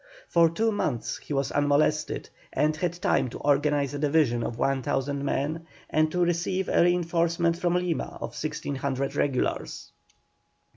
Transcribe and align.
For 0.27 0.49
two 0.49 0.71
months 0.71 1.19
he 1.19 1.31
was 1.31 1.51
unmolested, 1.51 2.27
and 2.51 2.75
had 2.75 2.93
time 2.93 3.29
to 3.29 3.37
organize 3.37 3.93
a 3.93 3.99
division 3.99 4.41
of 4.43 4.57
1,000 4.57 5.23
men, 5.23 5.67
and 5.91 6.11
to 6.11 6.23
receive 6.25 6.69
a 6.69 6.81
reinforcement 6.81 7.55
from 7.59 7.75
Lima 7.75 8.17
of 8.19 8.29
1,600 8.33 9.15
regulars. 9.15 9.91